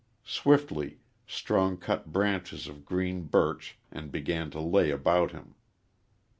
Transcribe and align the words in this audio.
Swiftly 0.25 0.97
Strong 1.27 1.77
cut 1.77 2.11
branches 2.11 2.65
of 2.67 2.85
green 2.85 3.21
birch 3.25 3.77
and 3.91 4.11
began 4.11 4.49
to 4.49 4.59
lay 4.59 4.89
about 4.89 5.31
him. 5.31 5.53